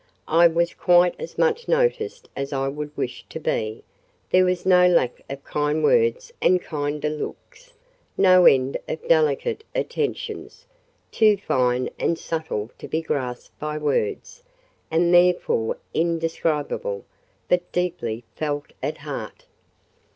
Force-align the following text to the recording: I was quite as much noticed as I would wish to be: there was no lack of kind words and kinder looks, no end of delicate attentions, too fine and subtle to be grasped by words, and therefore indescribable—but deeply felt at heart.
I 0.33 0.47
was 0.47 0.73
quite 0.73 1.13
as 1.19 1.37
much 1.37 1.67
noticed 1.67 2.27
as 2.35 2.51
I 2.53 2.67
would 2.67 2.89
wish 2.97 3.23
to 3.29 3.39
be: 3.39 3.83
there 4.31 4.45
was 4.45 4.65
no 4.65 4.87
lack 4.87 5.21
of 5.29 5.43
kind 5.43 5.83
words 5.83 6.33
and 6.41 6.59
kinder 6.59 7.07
looks, 7.07 7.73
no 8.17 8.47
end 8.47 8.77
of 8.89 9.07
delicate 9.07 9.63
attentions, 9.75 10.65
too 11.11 11.37
fine 11.37 11.87
and 11.99 12.17
subtle 12.17 12.71
to 12.79 12.87
be 12.87 13.03
grasped 13.03 13.59
by 13.59 13.77
words, 13.77 14.41
and 14.89 15.13
therefore 15.13 15.77
indescribable—but 15.93 17.71
deeply 17.71 18.23
felt 18.35 18.73
at 18.81 18.97
heart. 18.97 19.45